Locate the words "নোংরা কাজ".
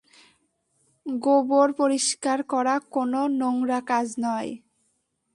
3.39-4.07